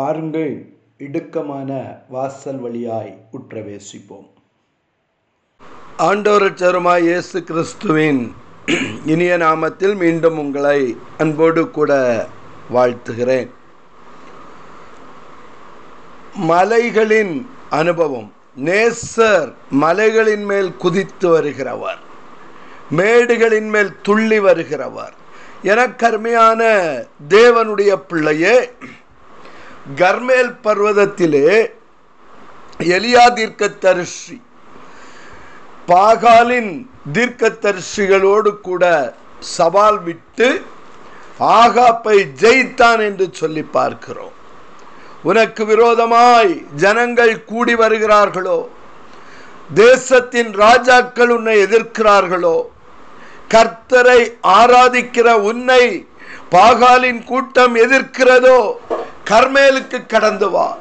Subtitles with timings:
[0.00, 0.52] பாருங்கள்
[0.98, 1.70] இடுக்கமான
[2.08, 4.28] வாசல் வழியாய் உற்றவேசிப்போம்.
[5.98, 8.32] ஆண்டவரச்சருமாய் இயேசு கிறிஸ்துவின்
[9.06, 11.92] இனிய நாமத்தில் மீண்டும் உங்களை அன்போடு கூட
[12.74, 13.50] வாழ்த்துகிறேன்.
[16.34, 18.32] மலைகளின் அனுபவம்.
[18.64, 22.00] நேசர் மலைகளின் மேல் குதித்து வருகிறவர்.
[22.96, 25.12] மேடுகளின் மேல் துள்ளி வருகிறவர்.
[25.62, 26.62] எனக்கருமையான
[27.28, 28.72] தேவனுடைய பிள்ளையே
[29.96, 31.70] கர்மேல் பர்வதத்திலே
[32.78, 34.40] எலியா தீர்க்கத்தரிசி
[35.88, 40.64] பாகாலின் தீர்க்கத்தரிசிகளோடு கூட சவால் விட்டு
[41.38, 44.32] ஆகாப்பை ஜெயித்தான் என்று சொல்லி பார்க்கிறோம்.
[45.22, 48.68] உனக்கு விரோதமாய் ஜனங்கள் கூடி வருகிறார்களோ?
[49.74, 52.62] தேசத்தின் ராஜாக்கள் உன்னை எதிர்க்கிறார்களோ?
[53.48, 56.06] கர்த்தரை ஆராதிக்கிற உன்னை
[56.50, 58.76] பாகாலின் கூட்டம் எதிர்க்கிறதோ?
[59.30, 60.76] கர்மேலுக்கு கடந்து வா.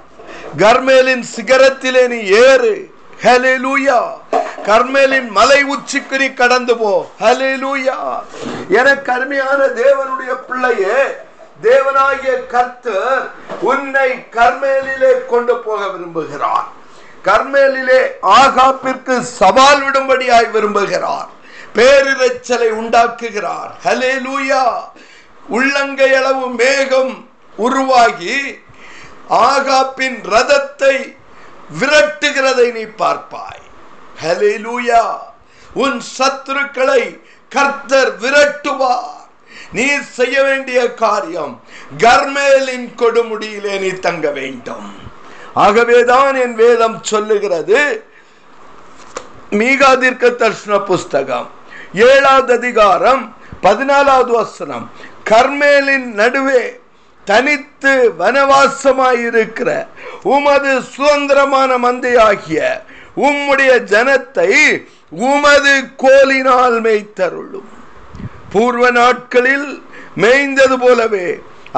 [0.57, 2.91] கர்மேலின் சிகரத்திலே நீ ஏறு.
[3.23, 3.99] ஹலேலூயா
[4.65, 7.09] கர்மேலின் மலை உச்சிக்கு நீ கடந்து போ.
[7.19, 7.97] ஹலேலூயா
[8.69, 10.99] எனக்கு அருமையான தேவனுடைய பிள்ளையே
[11.63, 16.67] தேவனாகிய கர்த்தர் உன்னை கர்மேலிலே கொண்டு போக விரும்புகிறார்.
[17.23, 21.29] கர்மேலிலே ஆகாப்பிற்கு சவால் விடும்படியாய் விரும்புகிறார்.
[21.75, 23.71] பேரிரைச்சலை உண்டாக்குகிறார்.
[23.83, 24.63] ஹலே லூயா
[25.49, 27.28] உள்ளங்கை அளவு மேகம்
[27.65, 28.37] உருவாகி
[29.29, 30.95] ஆகாப்பின் ரதத்தை
[31.79, 33.65] விரட்டுகிறதை நீ பார்ப்பாய்.
[34.23, 35.03] ஹலிலூயா
[35.73, 37.01] உன் சத்துருக்களை
[37.49, 39.17] கர்த்தர் விரட்டுவார்.
[39.71, 41.61] நீ செய்ய வேண்டிய காரியம்
[41.97, 44.89] கர்மேலின் கொடுமுடியிலே நீ தங்க வேண்டும்.
[45.53, 47.79] ஆகவேதான் என் வேதம் சொல்லுகிறது.
[49.51, 51.49] மீகாதிர்க்க தர்ஷன புஸ்தகம்
[51.93, 54.85] ஏழாவது அதிகாரம் பதினாலாவது வசனம்.
[55.29, 56.78] கர்மேலின் நடுவே
[57.29, 59.69] தனித்து வனவாசமாயிருக்கிற
[60.35, 62.59] உமது சுதந்திரமான மந்தையாகிய
[63.25, 64.51] உம்முடைய ஜனத்தை
[65.29, 65.73] உமது
[66.03, 67.69] கோலினால் மேய்த்தருளும்.
[68.53, 69.69] பூர்வ நாட்களில்
[70.23, 71.27] மேய்ந்தது போலவே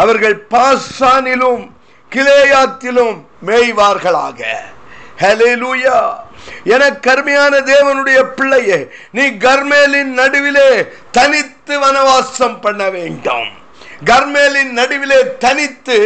[0.02, 1.64] அவர்கள் பாசானிலும்
[2.12, 4.42] கிளேயாத்திலும் மேய்வார்களாக.
[5.22, 5.98] ஹலேலூயா
[6.74, 8.80] என கருமையான தேவனுடைய பிள்ளையே
[9.18, 10.70] நீ கர்மேலின் நடுவிலே
[11.18, 13.50] தனித்து வனவாசம் பண்ண வேண்டும்.
[14.06, 15.98] கர்மேலின் நடுவிலே தனித்து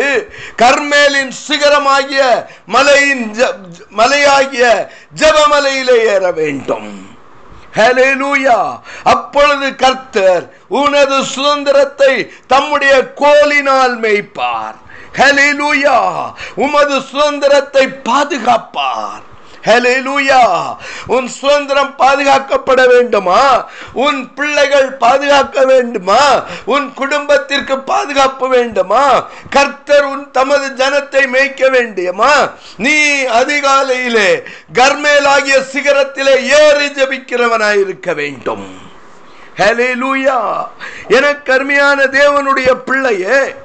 [0.62, 2.22] கர்மேலின் சிகரமாகிய
[2.66, 3.26] மலையின்
[3.90, 4.66] மலையாகிய
[5.16, 6.92] ஜபமலையிலே ஏற வேண்டும்.
[9.04, 12.14] அப்பொழுது கர்த்தர் உனது சுதந்திரத்தை
[12.48, 14.78] தம்முடைய கோலினால் மேய்ப்பார்.
[16.56, 19.25] உமது சுதந்திரத்தை பாதுகாப்பார்.
[19.66, 23.70] ஹலேலூயா உன் சுதந்திரம் பாதுகாக்கப்பட வேண்டுமா?
[23.94, 26.44] உன் பிள்ளைகள் பாதுகாக்க வேண்டுமா?
[26.66, 29.28] உன் குடும்பத்திற்கு பாதுகாப்பு வேண்டுமா?
[29.50, 32.50] கர்த்தர் உன் தமது ஜனத்தை மேய்க்க வேண்டியமா?
[32.78, 34.44] நீ அதிகாலையிலே
[34.74, 38.84] கர்மேலாகிய சிகரத்திலே ஏறி ஜபிக்கிறவனாய் இருக்க வேண்டும்.
[39.58, 40.68] ஹலேலூயா
[41.08, 43.56] எனக்கு அருமையான தேவனுடைய பிள்ளையே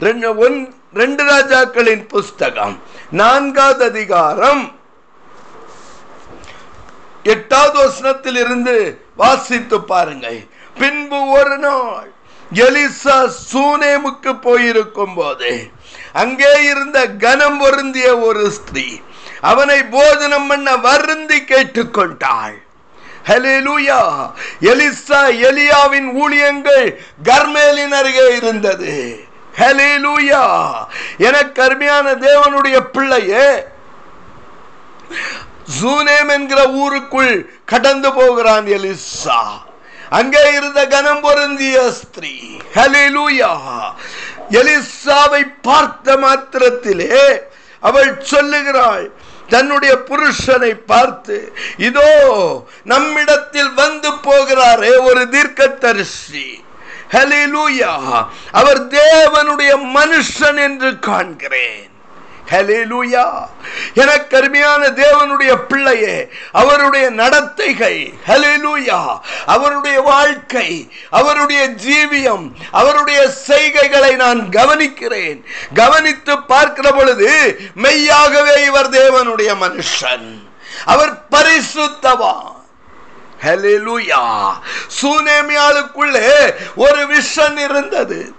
[0.00, 2.74] ரெண்டு ஒன் ரெண்டு ராஜாக்களின் புஸ்தகம்.
[3.10, 4.62] நான்காவது அதிகாரம்.
[7.22, 8.76] எட்டாவது வசனத்தில் இருந்து
[9.16, 10.38] வாசித்து பாருங்கள்.
[10.78, 12.08] பின்பு ஒரு நாள்
[12.52, 13.16] எலிசா
[13.52, 15.52] சூனேமுக்கு போயிருக்கும் போது
[16.12, 18.86] அங்கே இருந்த கனம் பொருந்திய ஒரு ஸ்திரீ
[19.40, 22.56] அவனை போஜனம் பண்ண வருந்தி கேட்டுக்கொண்டாள்
[23.28, 24.00] ஹலேலூயா
[24.60, 26.86] எலிசா எலியாவின் ஊழியங்கள்
[27.22, 28.94] கர்மேலின் அருகே இருந்தது.
[31.28, 33.48] எனக்கு அருமையான தேவனுடைய பிள்ளையே
[35.80, 37.32] ஜூனேம் என்கிற ஊருக்குள்
[37.64, 39.40] கடந்து போகிறான் எலிசா.
[40.10, 42.34] அங்கே இருந்த கனம் பொருந்திய ஸ்திரீ.
[42.74, 43.52] ஹலிலூயா
[44.50, 47.18] எலிசாவை பார்த்த மாத்திரத்திலே
[47.80, 49.10] அவள் சொல்லுகிறாள்
[49.48, 52.08] தன்னுடைய புருஷனை பார்த்து இதோ
[52.84, 56.46] நம்மிடத்தில் வந்து போகிறாரே ஒரு தீர்க்கதரிசி.
[56.46, 56.67] ஹலிலூயா
[58.52, 61.86] அவர் தேவனுடைய மனுஷன் என்று காண்கிறேன்.
[63.94, 69.18] எனக்கு அருமையான தேவனுடைய பிள்ளையே அவருடைய நடத்தைகள் ஹலிலூயா.
[69.46, 75.44] அவருடைய வாழ்க்கை அவருடைய ஜீவியம் அவருடைய செய்கைகளை நான் கவனிக்கிறேன்.
[75.74, 80.48] கவனித்து பார்க்கிற பொழுது மெய்யாகவே இவர் தேவனுடைய மனுஷன்.
[80.84, 82.57] அவர் பரிசுத்தவான்.
[85.02, 88.32] சூனேமியாளுக்குள்ளே ஒரு விஷன் இருந்தது.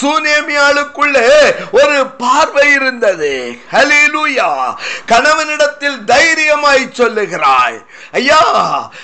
[0.00, 3.58] சூனேமியாளுக்குள்ளே ஒரு பார்வை இருந்தது.
[3.72, 4.74] ஹலிலுயா
[5.06, 7.84] கணவனிடத்தில் தைரியமாய் சொல்லுகிறாய்.
[8.12, 8.42] ஐயா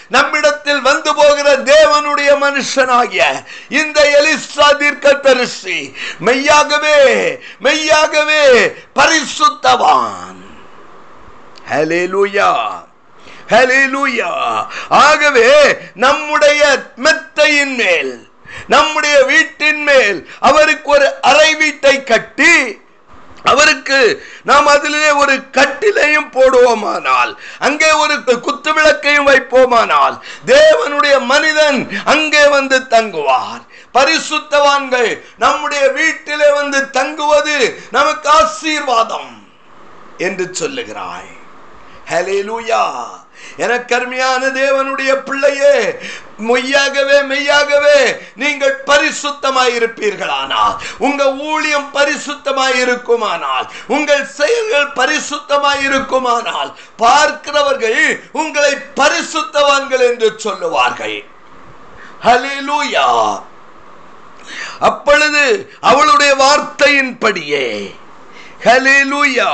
[0.08, 3.22] நம்மிடத்தில் வந்து போகிற தேவனுடைய மனுஷனாகிய
[3.68, 10.40] இந்த எலிசா தீர்க்கதரிசி மெய்யாகவே மெய்யாகவே பரிசுத்தவான்.
[11.70, 12.86] ஹலிலுயா
[14.88, 18.30] ஆகவே நம்முடைய மெத்தையின் மேல்
[18.66, 22.80] நம்முடைய வீட்டின் மேல் அவருக்கு ஒரு அறை வீட்டை கட்டி
[23.42, 32.78] அவருக்கு நாம் அதிலே ஒரு கட்டிலையும் போடுவோமானால் அங்கே ஒரு குத்து விளக்கையும் வைப்போமானால் தேவனுடைய மனிதன் அங்கே வந்து
[32.78, 33.62] தங்குவார்.
[33.94, 39.48] பரிசுத்தவான்கள் நம்முடைய வீட்டிலே வந்து தங்குவது நமக்கு ஆசீர்வாதம்
[40.18, 41.32] என்று சொல்லுகிறாய்.
[42.10, 42.82] ஹலேலூயா
[43.56, 45.98] எனக்கு அருமையான தேவனுடைய பிள்ளையே
[46.38, 47.98] மெய்யாகவே மெய்யாகவே
[48.34, 60.38] நீங்கள் பரிசுத்தமாய் இருப்பீர்களானால் உங்க ஊழியம் பரிசுத்தமாய் இருக்குமானால் உங்கள் செயல்கள் பரிசுத்தமாய் இருக்குமானால் பார்க்கிறவர்கள் உங்களை பரிசுத்தவான்கள் என்று
[60.38, 61.24] சொல்லுவார்கள்.
[62.24, 63.40] ஹலேலூயா
[64.78, 67.94] அப்பொழுது அவளுடைய வார்த்தையின்படியே
[68.64, 69.50] ஹலிலூயா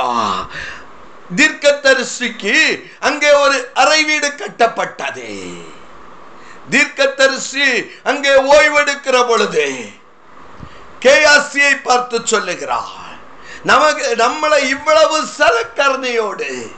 [1.35, 5.29] தீர்க்கத்தரிசிக்கு அங்கே ஒரு அறை வீடு கட்டப்பட்டது
[6.69, 9.93] தீர்க்கத்தரிசி அங்கே ஓய்வெடுக்கிற பொழுது
[11.01, 13.17] கேஆசியை பார்த்து சொல்லுகிறார்
[13.63, 16.73] நமக்கு நம்மளை இவ்வளவு சலக்கரணையோடு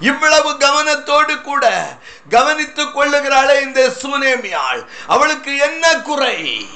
[0.00, 1.96] இவ்வளவு கவனத்தோடு கூட
[2.28, 4.84] கவனித்துக் கொள்ளுகிறாளே இந்த சுனேமியாள்.
[5.06, 6.66] அவளுக்கு என்ன குறை?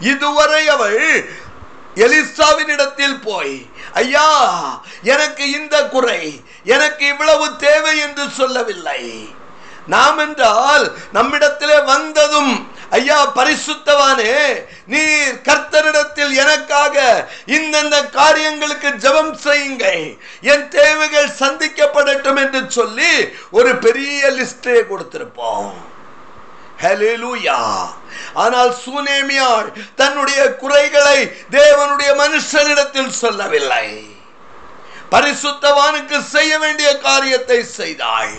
[0.00, 1.30] இதுவரை அவள்
[2.04, 3.56] எலிசாவின் இடத்தில் போய்
[4.02, 4.28] ஐயா
[5.14, 6.22] எனக்கு இந்த குறை
[6.76, 9.02] எனக்கு இவ்வளவு தேவை என்று சொல்லவில்லை.
[9.86, 10.84] நாம் என்றால்
[11.16, 12.52] நம்மிடத்திலே வந்ததும்
[12.98, 14.34] ஐயா பரிசுத்தவானே
[14.92, 16.96] நீர் கர்த்தரிடத்தில் எனக்காக
[17.56, 19.86] இந்தந்த காரியங்களுக்கு ஜெபம் செய்யுங்க
[20.52, 23.12] என் தேவைகள் சந்திக்கப்படட்டும் என்று சொல்லி
[23.58, 25.72] ஒரு பெரிய லிஸ்டே கொடுத்திருப்போம்.
[28.42, 29.68] ஆனால் சூனேமியாள்
[30.00, 31.18] தன்னுடைய குறைகளை
[31.50, 33.88] தேவனுடைய மனுஷனிடத்தில் சொல்லவில்லை.
[35.10, 38.34] பரிசுத்தவானுக்கு செய்ய வேண்டிய காரியத்தை செய்தாள்.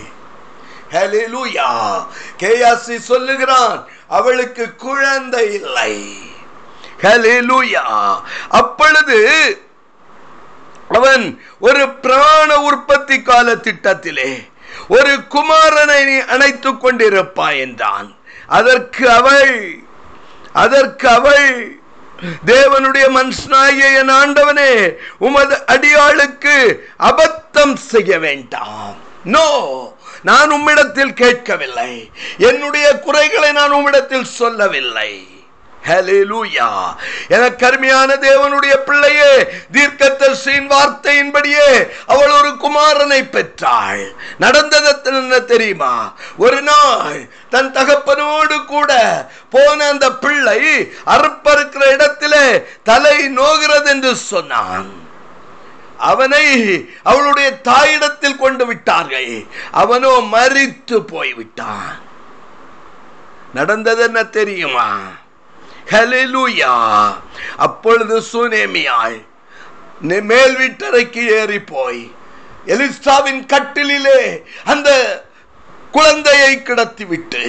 [2.40, 5.94] கேயாசி சொல்லுகிறான் அவளுக்கு குழந்தை இல்லை.
[8.48, 9.18] அப்பொழுது
[10.88, 11.24] அவன்
[11.66, 14.32] ஒரு பிராண உற்பத்தி கால திட்டத்திலே
[14.88, 18.10] ஒரு குமாரனை அணைத்துக் கொண்டிருப்பாய் என்றான்.
[18.58, 19.54] அதற்கு அவள்
[20.64, 21.48] அதற்கு அவள்
[22.50, 24.72] தேவனுடைய மனுஷனாகிய என் ஆண்டவனே
[25.26, 26.56] உமது அடியாளுக்கு
[27.10, 28.96] அபத்தம் செய்ய வேண்டாம்.
[29.34, 29.48] நோ
[30.28, 31.92] நான் உம்மிடத்தில் கேட்கவில்லை.
[32.50, 35.12] என்னுடைய குறைகளை நான் உம்மிடத்தில் சொல்லவில்லை.
[35.86, 36.94] ஹalleluya
[37.28, 39.42] எனக்கு தேவனுடைய பிள்ளையே
[39.72, 44.12] தீர்க்கதரிசியின் வார்த்தையின்படியே அவள் ஒரு குமாரனை பெற்றாள்.
[44.38, 46.14] நடந்தது என்ன தெரியுமா?
[46.36, 48.92] ஒரு நாள் தன் தகப்பனோடு கூட
[49.50, 50.60] போன அந்த பிள்ளை
[51.06, 55.00] அறுப்பறுக்கிற இடத்திலே தலை நோகிறது என்று சொன்னான்.
[55.98, 56.44] அவனை
[57.02, 59.44] அவளுடைய தாயிடத்தில் கொண்டு விட்டார்கள்.
[59.70, 62.00] அவனோ மறித்து போய்விட்டான்.
[63.54, 65.20] நடந்தது என்ன தெரியுமா?
[65.92, 66.72] ஹalleluya
[67.66, 69.18] அப்பொழுது சுனேமியாள்
[70.28, 72.02] மேல் வீட்டறைக்கு ஏறி போய்
[72.66, 74.22] எலிஸ்டாவின் கட்டிலே
[74.64, 74.88] அந்த
[75.94, 77.42] குழந்தையை கிடத்திவிட்டு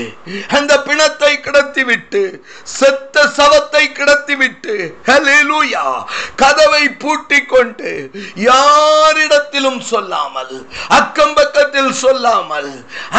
[0.47, 2.21] அந்த பிணத்தை கிடத்திவிட்டு
[2.71, 4.75] செத்த சவத்தை கிடத்திவிட்டு
[5.07, 5.83] ஹalleluya
[6.35, 7.91] கதவை பூட்டி கொண்டு
[8.49, 10.53] யாரிடத்திலும் சொல்லாமல்
[10.89, 12.71] அக்கம் பக்கத்தில் சொல்லாமல்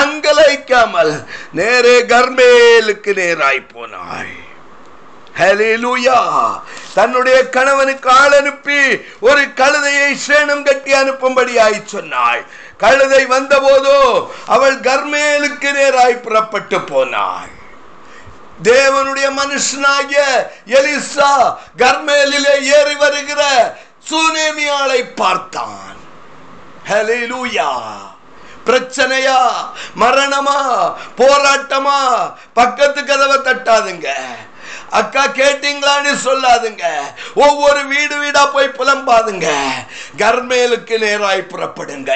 [0.04, 1.14] அங்கலைக்காமல்
[1.52, 4.32] நேரே கர்மேலுக்கு நேராய் போனாள்
[6.94, 12.46] தன்னுடைய கணவனுக்கு ஆள் அனுப்பி ஒரு கழுதையை சேணம் கட்டி அனுப்பும்படியாய் சொன்னாள்.
[12.78, 17.62] கழுதை வந்தபோதோ அவள் கர்மேலுக்கு நேராய் புறப்பட்டு போனாள்.
[18.62, 23.74] தேவனுடைய மனுஷனாகிய எலிசா கர்மேலிலே ஏறி வருகிற
[24.10, 25.96] சூனேமியாளை பார்த்தான்.
[28.66, 29.38] பிரச்சனையா?
[30.00, 30.92] மரணமா?
[31.18, 32.32] போராட்டமா?
[32.54, 34.06] பக்கத்து கதவை தட்டாதுங்க.
[35.00, 36.84] அக்கா கேட்டீங்களான்னு சொல்லாதுங்க.
[37.34, 39.48] ஒவ்வொரு வீடு வீடா போய் புலம்பாதுங்க.
[40.18, 42.12] கர்மேலுக்கு நேராய் புறப்படுங்க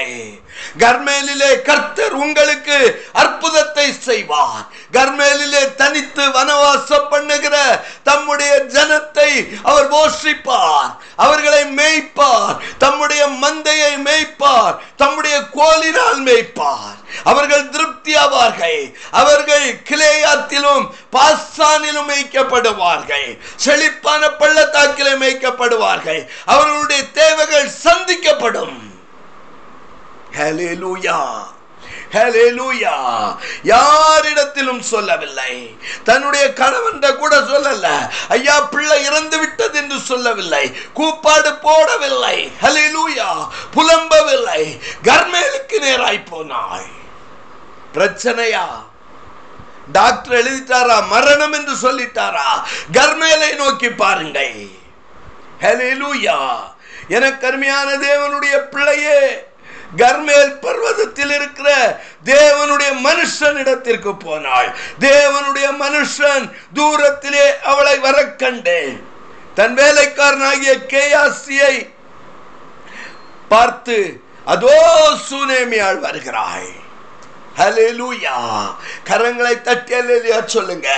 [0.83, 2.77] கர்மேலிலே கர்த்தர் உங்களுக்கு
[3.13, 4.65] அற்புதத்தை செய்வார்.
[4.93, 7.57] கர்மேலிலே தனித்து வனவாசம் பண்ணுகிற
[8.03, 9.31] தம்முடைய ஜனத்தை
[9.63, 10.91] அவர் போஷிப்பார்.
[11.17, 12.57] அவர்களை மேய்ப்பார்.
[12.79, 14.77] தம்முடைய மந்தையை மேய்ப்பார்.
[14.97, 16.97] தம்முடைய கோலினால் மேய்ப்பார்.
[17.25, 18.95] அவர்கள் திருப்தியாவார்கள்.
[19.11, 23.39] அவர்கள் கிளேயாத்திலும் பாஸ்தானிலும் மேய்க்கப்படுவார்கள்.
[23.57, 26.27] செழிப்பான பள்ளத்தாக்கிலே மேய்க்கப்படுவார்கள்.
[26.45, 28.87] அவர்களுடைய தேவைகள் சந்திக்கப்படும்.
[32.13, 35.77] ஹலேலூயா யாரிடத்திலும் சொல்லவில்லை.
[36.05, 38.11] தன்னுடைய கணவன் கூட சொல்லல.
[38.29, 40.77] ஐயா பிள்ளை இறந்து விட்டது என்று சொல்லவில்லை.
[40.93, 42.53] கூப்பாடு போடவில்லை.
[42.63, 43.51] ஹalleluya.
[43.75, 44.81] புலம்பவில்லை.
[45.03, 46.97] கர்மேலுக்கு நேராய் போனாய்
[47.95, 48.67] பிரச்சனையா?
[49.93, 51.07] டாக்டர் எழுதிட்டாரா?
[51.07, 52.49] மரணம் என்று சொல்லிட்டாரா?
[52.93, 54.59] கர்மேலை நோக்கி பாருங்கள்.
[57.09, 59.47] எனக்கு அருமையான தேவனுடைய பிள்ளையே
[59.97, 61.69] கர்மேல் பர்வதத்தில் இருக்கிற
[62.25, 64.77] தேவனுடைய மனுஷனிடத்திற்கு போனாள்.
[65.01, 69.09] தேவனுடைய மனுஷன் தூரத்திலே அவளை வர கண்டேன்.
[69.55, 71.95] தன் வேலைக்காரனாகிய கேயாசியை
[73.49, 74.77] பார்த்து அதோ
[75.31, 76.87] சூனேமியாள் வருகிறாய்.
[77.59, 78.35] ஹalleluya
[79.09, 79.95] கரங்களை தட்டி
[80.47, 80.89] சொல்லுங்க.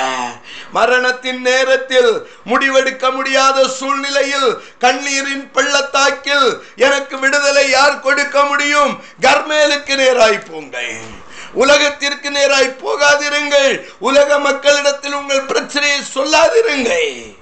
[0.73, 9.03] மரணத்தின் நேரத்தில் முடிவெடுக்க முடியாத சூழ்நிலையில் கண்ணீரின் பள்ளத்தாக்கில் எனக்கு விடுதலை யார் கொடுக்க முடியும்?
[9.21, 10.97] கர்மேலுக்கு நேராய் போங்கள்.
[11.53, 13.87] உலகத்திற்கு நேராய் போகாதிருங்கள்.
[13.99, 17.37] உலக மக்களிடத்தில் உங்கள் பிரச்சனையை சொல்லாதிருங்கள்.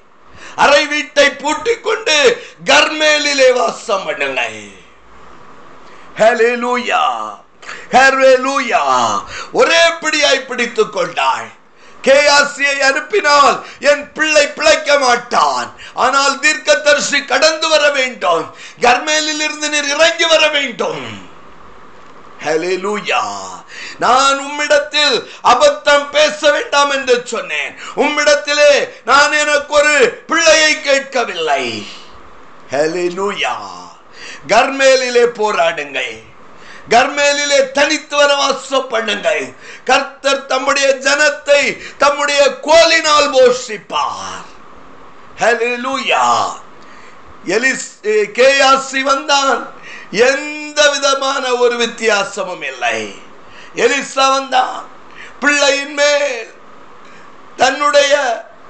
[0.56, 4.60] அறை வீட்டை பூட்டிக் கொண்டு கர்மேலிலே வாசம் பண்ணுங்கள்.
[6.18, 7.46] ஹalleluya லூயா
[9.52, 11.48] ஒரே பிடியாய் பிடித்துக் கொண்டாள்
[12.02, 15.72] கேஆசியை அனுப்பினால் என் பிள்ளை பிழைக்க மாட்டான்.
[15.94, 18.54] ஆனால் தீர்க்கதரிசி கடந்து வர வேண்டும்.
[18.80, 21.26] கர்மேலில் இருந்து நீர் இறங்கி வர வேண்டும்.
[23.98, 27.78] நான் உம்மிடத்தில் அபத்தம் பேச வேண்டாம் என்று சொன்னேன்.
[27.96, 28.72] உம்மிடத்திலே
[29.04, 31.86] நான் எனக்கு ஒரு பிள்ளையை கேட்கவில்லை.
[34.48, 36.27] கர்மேலிலே போராடுங்கள்.
[36.88, 39.54] கர்மேலிலே தனித்து வர வாசம் பண்ணுங்கள்.
[39.84, 44.46] கர்த்தர் தம்முடைய ஜனத்தை தம்முடைய கோலினால் போஷிப்பார்.
[47.46, 47.90] எலிஸ்
[48.38, 49.70] கேயாசி வந்தான்.
[50.10, 53.14] எந்த விதமான ஒரு வித்தியாசமும் இல்லை.
[53.74, 54.86] எலிசா வந்தான்.
[55.40, 56.54] பிள்ளையின் மேல்
[57.56, 58.14] தன்னுடைய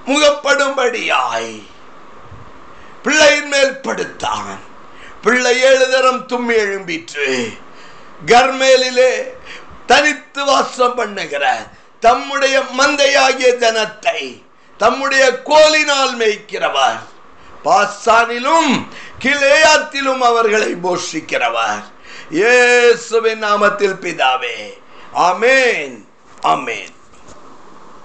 [0.06, 1.62] முகப்படும்படியாய்
[3.02, 4.58] பிள்ளையின் மேல் படுத்தான்.
[5.22, 7.58] பிள்ளை ஏழு தரம் தும்மி எழும்பிற்று.
[8.26, 9.12] கர்மேலிலே
[9.86, 11.44] தனித்து வாசம் பண்ணுகிற
[12.00, 14.20] தம்முடைய மந்தையாகிய ஜனத்தை
[14.76, 17.00] தம்முடைய கோலினால் மேய்க்கிறவர்.
[17.64, 18.72] பாசானிலும்
[19.22, 21.82] கிளேயாத்திலும் அவர்களை போஷிக்கிறவர்.
[22.30, 24.56] இயேசுவின் நாமத்தில் பிதாவே.
[25.14, 25.96] அமேன்
[26.42, 26.96] அமேன்